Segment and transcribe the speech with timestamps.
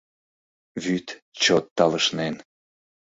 [0.83, 1.07] Вӱд
[1.41, 2.35] чот талышнен